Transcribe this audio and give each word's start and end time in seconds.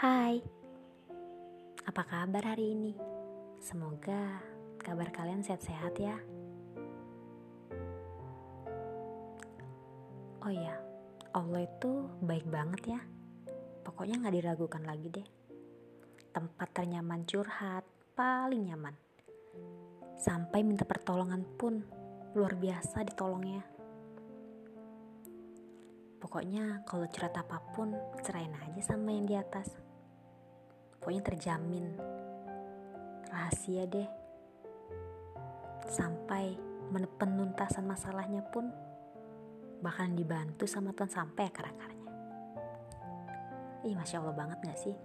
Hai, 0.00 0.40
apa 1.84 2.02
kabar 2.08 2.40
hari 2.40 2.72
ini? 2.72 2.96
Semoga 3.60 4.40
kabar 4.80 5.12
kalian 5.12 5.44
sehat-sehat 5.44 5.92
ya. 6.00 6.16
Oh 10.40 10.48
ya, 10.48 10.72
Allah 11.36 11.68
itu 11.68 12.08
baik 12.24 12.48
banget 12.48 12.96
ya. 12.96 13.00
Pokoknya 13.84 14.24
gak 14.24 14.40
diragukan 14.40 14.80
lagi 14.88 15.20
deh. 15.20 15.28
Tempat 16.32 16.68
ternyaman 16.72 17.28
curhat, 17.28 17.84
paling 18.16 18.72
nyaman. 18.72 18.96
Sampai 20.16 20.64
minta 20.64 20.88
pertolongan 20.88 21.44
pun 21.60 21.84
luar 22.32 22.56
biasa 22.56 23.04
ditolongnya. 23.04 23.68
Pokoknya 26.24 26.88
kalau 26.88 27.04
curhat 27.04 27.36
apa 27.36 27.60
pun, 27.76 27.92
serahin 28.24 28.56
aja 28.64 28.80
sama 28.80 29.12
yang 29.12 29.28
di 29.28 29.36
atas. 29.36 29.89
Pokoknya 31.00 31.24
terjamin. 31.24 31.96
Rahasia 33.32 33.88
deh. 33.88 34.08
Sampai 35.88 36.54
penuntasan 37.16 37.88
masalahnya 37.88 38.44
pun 38.44 38.68
bakalan 39.80 40.14
dibantu 40.14 40.68
sama 40.68 40.92
Tuhan 40.92 41.08
sampai 41.08 41.48
akar-akarnya. 41.48 42.08
Ih, 43.88 43.96
Masya 43.96 44.20
Allah 44.20 44.36
banget 44.36 44.58
gak 44.60 44.78
sih? 44.78 44.96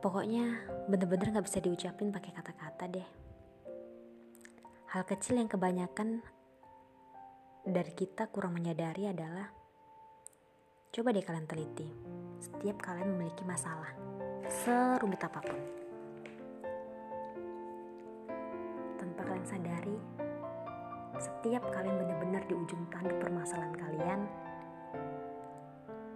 Pokoknya 0.00 0.64
bener-bener 0.88 1.36
gak 1.36 1.46
bisa 1.46 1.60
diucapin 1.60 2.08
pakai 2.08 2.32
kata-kata 2.32 2.84
deh. 2.88 3.08
Hal 4.96 5.04
kecil 5.04 5.40
yang 5.40 5.48
kebanyakan 5.48 6.24
dari 7.62 7.92
kita 7.94 8.26
kurang 8.32 8.58
menyadari 8.58 9.06
adalah 9.06 9.46
coba 10.92 11.14
deh 11.14 11.24
kalian 11.24 11.46
teliti 11.46 11.88
setiap 12.42 12.82
kalian 12.82 13.14
memiliki 13.14 13.46
masalah 13.46 14.11
serumit 14.48 15.20
apa 15.22 15.40
pun. 15.42 15.60
Tanpa 18.98 19.20
kalian 19.26 19.46
sadari 19.46 19.96
setiap 21.22 21.62
kalian 21.70 22.02
benar-benar 22.02 22.42
di 22.50 22.54
ujung 22.58 22.82
tanduk 22.90 23.14
permasalahan 23.22 23.76
kalian 23.78 24.20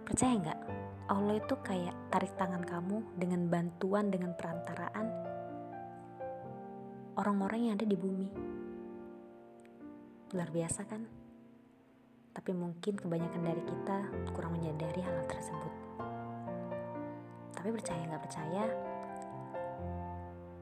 percaya 0.03 0.35
nggak? 0.39 0.59
Allah 1.07 1.39
itu 1.39 1.55
kayak 1.63 1.95
tarik 2.11 2.35
tangan 2.35 2.63
kamu 2.67 2.99
dengan 3.15 3.47
bantuan 3.47 4.11
dengan 4.11 4.35
perantaraan 4.35 5.07
orang-orang 7.15 7.59
yang 7.67 7.73
ada 7.79 7.87
di 7.87 7.97
bumi. 7.97 8.29
Luar 10.35 10.51
biasa 10.51 10.83
kan? 10.83 11.01
Tapi 12.35 12.51
mungkin 12.53 12.99
kebanyakan 12.99 13.41
dari 13.41 13.63
kita 13.65 13.97
kurang 14.35 14.59
menyadari 14.59 15.01
hal 15.01 15.25
tersebut. 15.25 15.56
Tapi 17.67 17.83
percaya 17.83 17.99
nggak 18.07 18.23
percaya, 18.23 18.63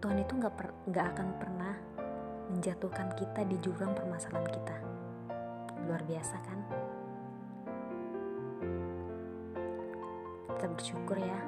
Tuhan 0.02 0.26
itu 0.26 0.34
nggak 0.42 0.54
nggak 0.90 1.08
akan 1.14 1.28
pernah 1.38 1.78
menjatuhkan 2.50 3.14
kita 3.14 3.46
di 3.46 3.62
jurang 3.62 3.94
permasalahan 3.94 4.50
kita. 4.50 4.78
Luar 5.86 6.02
biasa 6.02 6.36
kan? 6.42 6.60
Kita 10.50 10.66
bersyukur 10.66 11.14
ya. 11.22 11.42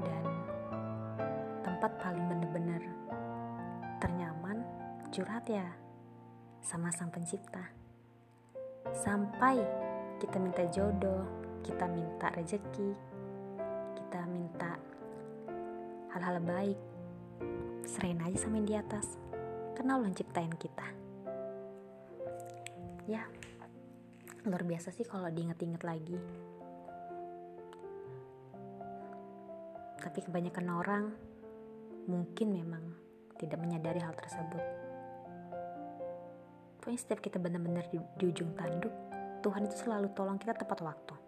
Dan 0.00 0.24
tempat 1.60 1.92
paling 2.00 2.24
benar-benar 2.24 2.80
ternyaman 4.00 4.64
curhat 5.12 5.44
ya 5.44 5.76
sama 6.64 6.88
sang 6.88 7.12
pencipta 7.12 7.68
sampai 8.96 9.60
kita 10.16 10.40
minta 10.40 10.64
jodoh, 10.72 11.28
kita 11.60 11.84
minta 11.84 12.32
rezeki, 12.32 13.09
kita 14.10 14.26
minta 14.26 14.74
hal-hal 16.10 16.42
baik, 16.42 16.74
serahin 17.86 18.18
aja 18.26 18.42
sama 18.42 18.58
yang 18.58 18.66
di 18.66 18.74
atas, 18.74 19.06
karena 19.78 19.94
Allah 19.94 20.10
ciptain 20.10 20.50
kita. 20.50 20.82
Ya, 23.06 23.22
luar 24.42 24.66
biasa 24.66 24.90
sih 24.90 25.06
kalau 25.06 25.30
diinget-inget 25.30 25.86
lagi. 25.86 26.18
Tapi 30.02 30.18
kebanyakan 30.26 30.66
orang 30.74 31.04
mungkin 32.10 32.50
memang 32.50 32.82
tidak 33.38 33.62
menyadari 33.62 34.02
hal 34.02 34.18
tersebut. 34.18 34.64
Pokoknya 36.82 36.98
setiap 36.98 37.22
kita 37.22 37.38
benar-benar 37.38 37.86
di, 37.94 38.02
di 38.18 38.24
ujung 38.26 38.58
tanduk, 38.58 38.90
Tuhan 39.38 39.70
itu 39.70 39.86
selalu 39.86 40.10
tolong 40.18 40.34
kita 40.34 40.58
tepat 40.58 40.82
waktu. 40.82 41.19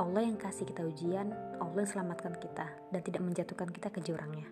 Allah 0.00 0.24
yang 0.24 0.40
kasih 0.40 0.64
kita 0.64 0.80
ujian, 0.80 1.28
Allah 1.60 1.84
yang 1.84 1.92
selamatkan 1.92 2.32
kita 2.40 2.64
dan 2.88 3.00
tidak 3.04 3.20
menjatuhkan 3.20 3.68
kita 3.68 3.92
ke 3.92 4.00
jurangnya. 4.00 4.48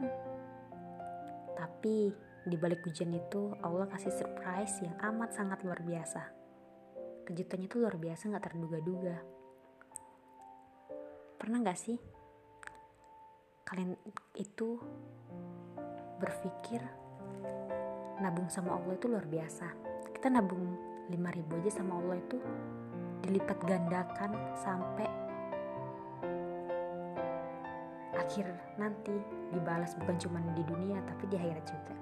Hmm. 0.00 0.14
Tapi 1.60 2.16
di 2.48 2.56
balik 2.56 2.88
ujian 2.88 3.12
itu 3.12 3.52
Allah 3.60 3.84
kasih 3.92 4.16
surprise 4.16 4.80
yang 4.80 4.96
amat 5.12 5.36
sangat 5.36 5.60
luar 5.60 5.84
biasa. 5.84 6.24
Kejutannya 7.28 7.68
itu 7.68 7.76
luar 7.76 8.00
biasa 8.00 8.32
nggak 8.32 8.44
terduga-duga. 8.48 9.16
Pernah 11.36 11.58
nggak 11.60 11.76
sih 11.76 12.00
kalian 13.68 13.92
itu 14.40 14.80
berpikir 16.16 16.80
nabung 18.24 18.48
sama 18.48 18.78
Allah 18.78 18.94
itu 18.94 19.10
luar 19.10 19.26
biasa 19.26 19.66
kita 20.16 20.30
nabung 20.32 20.95
5000 21.06 21.58
aja 21.62 21.70
sama 21.70 22.02
Allah 22.02 22.18
itu 22.18 22.38
dilipat 23.22 23.58
gandakan 23.62 24.34
sampai 24.58 25.06
akhir 28.16 28.46
nanti 28.74 29.14
dibalas 29.54 29.94
bukan 30.02 30.18
cuma 30.18 30.42
di 30.58 30.62
dunia 30.66 30.98
tapi 31.06 31.30
di 31.30 31.36
akhirat 31.38 31.64
juga. 31.66 31.94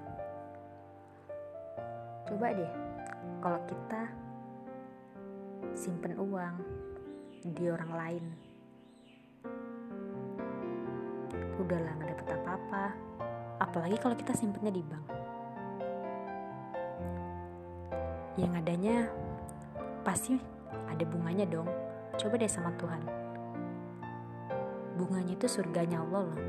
Coba 2.25 2.47
deh 2.57 2.71
kalau 3.45 3.61
kita 3.69 4.01
simpen 5.77 6.17
uang 6.17 6.55
di 7.45 7.69
orang 7.69 7.91
lain 7.93 8.25
udahlah 11.61 11.93
nggak 11.93 12.09
dapet 12.17 12.27
apa-apa. 12.41 12.85
Apalagi 13.61 13.97
kalau 14.01 14.17
kita 14.17 14.33
simpennya 14.33 14.73
di 14.73 14.81
bank 14.81 15.24
yang 18.35 18.51
adanya 18.55 19.07
pasti 20.03 20.39
ada 20.87 21.03
bunganya 21.07 21.47
dong. 21.47 21.67
Coba 22.15 22.39
deh 22.39 22.51
sama 22.51 22.71
Tuhan. 22.79 23.01
Bunganya 24.95 25.35
itu 25.35 25.47
surganya 25.47 26.03
Allah 26.03 26.31
loh. 26.31 26.41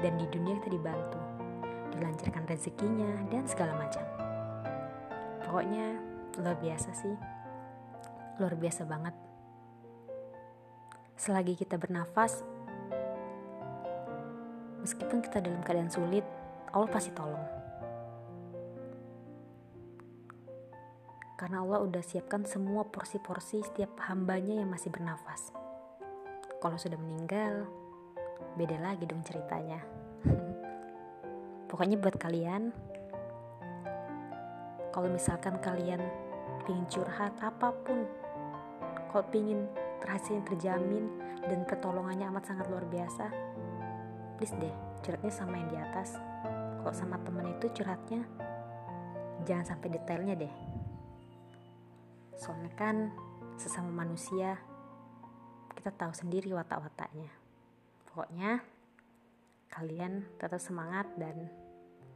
Dan 0.00 0.20
di 0.20 0.26
dunia 0.28 0.60
kita 0.60 0.72
dibantu 0.72 1.20
dilancarkan 1.94 2.44
rezekinya 2.50 3.10
dan 3.30 3.46
segala 3.46 3.78
macam. 3.78 4.02
Pokoknya 5.46 5.96
luar 6.40 6.56
biasa 6.58 6.90
sih. 6.92 7.14
Luar 8.42 8.58
biasa 8.58 8.82
banget. 8.84 9.14
Selagi 11.14 11.54
kita 11.54 11.78
bernafas 11.78 12.42
Meskipun 14.84 15.24
kita 15.24 15.40
dalam 15.40 15.64
keadaan 15.64 15.88
sulit, 15.88 16.20
Allah 16.68 16.92
pasti 16.92 17.08
tolong. 17.16 17.63
Karena 21.44 21.60
Allah 21.60 21.84
udah 21.84 22.00
siapkan 22.00 22.48
semua 22.48 22.88
porsi-porsi 22.88 23.60
setiap 23.60 24.00
hambanya 24.08 24.64
yang 24.64 24.72
masih 24.72 24.88
bernafas. 24.88 25.52
Kalau 26.56 26.80
sudah 26.80 26.96
meninggal, 26.96 27.68
beda 28.56 28.80
lagi 28.80 29.04
dong 29.04 29.20
ceritanya. 29.20 29.84
Pokoknya 31.68 32.00
buat 32.00 32.16
kalian, 32.16 32.72
kalau 34.88 35.12
misalkan 35.12 35.60
kalian 35.60 36.00
pingin 36.64 36.88
curhat 36.88 37.36
apa 37.44 37.76
pun, 37.84 38.08
kalau 39.12 39.28
pingin 39.28 39.68
rahasia 40.00 40.40
terjamin 40.48 41.12
dan 41.44 41.68
pertolongannya 41.68 42.24
amat 42.32 42.56
sangat 42.56 42.72
luar 42.72 42.88
biasa, 42.88 43.28
please 44.40 44.56
deh 44.56 44.72
curhatnya 45.04 45.28
sama 45.28 45.60
yang 45.60 45.68
di 45.68 45.76
atas 45.76 46.16
kalau 46.80 46.96
sama 46.96 47.20
temen 47.20 47.52
itu 47.52 47.68
curhatnya 47.68 48.24
jangan 49.44 49.76
sampai 49.76 49.92
detailnya 49.92 50.36
deh 50.40 50.63
soalnya 52.38 52.72
kan 52.74 53.10
sesama 53.54 54.04
manusia 54.04 54.58
kita 55.74 55.90
tahu 55.94 56.12
sendiri 56.14 56.54
watak-wataknya. 56.54 57.30
Pokoknya 58.08 58.62
kalian 59.68 60.24
tetap 60.38 60.62
semangat 60.62 61.10
dan 61.18 61.50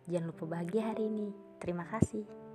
jangan 0.06 0.30
lupa 0.30 0.58
bahagia 0.58 0.94
hari 0.94 1.10
ini. 1.10 1.28
Terima 1.58 1.84
kasih 1.90 2.47